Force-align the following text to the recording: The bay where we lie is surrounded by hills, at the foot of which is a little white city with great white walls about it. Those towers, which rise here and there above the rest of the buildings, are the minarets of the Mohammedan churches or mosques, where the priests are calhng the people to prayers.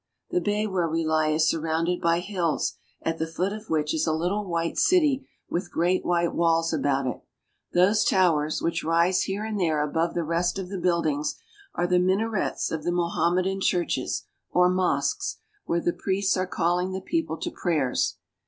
The 0.31 0.41
bay 0.41 0.65
where 0.65 0.89
we 0.89 1.05
lie 1.05 1.27
is 1.27 1.47
surrounded 1.47 2.01
by 2.01 2.21
hills, 2.21 2.75
at 3.03 3.19
the 3.19 3.27
foot 3.27 3.53
of 3.53 3.69
which 3.69 3.93
is 3.93 4.07
a 4.07 4.13
little 4.13 4.43
white 4.47 4.79
city 4.79 5.27
with 5.47 5.69
great 5.69 6.03
white 6.03 6.33
walls 6.33 6.73
about 6.73 7.05
it. 7.05 7.21
Those 7.75 8.03
towers, 8.03 8.63
which 8.63 8.83
rise 8.83 9.21
here 9.21 9.45
and 9.45 9.59
there 9.59 9.83
above 9.83 10.15
the 10.15 10.23
rest 10.23 10.57
of 10.57 10.69
the 10.69 10.79
buildings, 10.79 11.35
are 11.75 11.85
the 11.85 11.99
minarets 11.99 12.71
of 12.71 12.83
the 12.83 12.91
Mohammedan 12.91 13.61
churches 13.61 14.23
or 14.49 14.69
mosques, 14.69 15.37
where 15.65 15.79
the 15.79 15.93
priests 15.93 16.35
are 16.35 16.47
calhng 16.47 16.93
the 16.93 17.01
people 17.01 17.37
to 17.37 17.51
prayers. 17.51 18.17